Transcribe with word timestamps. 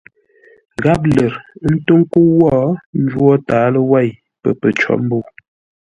Gháp 0.83 1.01
lər, 1.15 1.31
ə́ 1.65 1.69
ntó 1.75 1.93
ńkə́u 2.01 2.29
wó 2.39 2.53
ńjwó 3.01 3.29
tǎaló 3.47 3.81
wêi 3.91 4.09
pə̌ 4.41 4.51
pə̂ 4.59 4.69
cǒ 4.79 4.93
mbə̂u. 5.03 5.21